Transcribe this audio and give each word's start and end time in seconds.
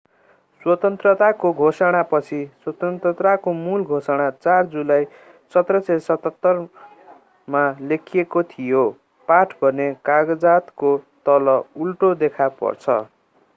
स्वतन्त्रताको 0.61 1.49
घोषणा 1.65 1.99
पछाडि 2.13 2.39
स्वतन्त्रताको 2.63 3.51
मूल 3.57 3.83
घोषणा 3.97 4.29
4 4.45 4.71
जुलाई 4.71 5.05
1776 5.57 6.63
लेखिएको 7.91 8.43
थियो 8.55 8.85
पाठ 9.27 9.53
भने 9.61 9.87
कागजातको 10.11 10.95
तल 11.29 11.53
उल्टो 11.85 12.09
देखा 12.25 12.49
पर्छ 12.63 12.97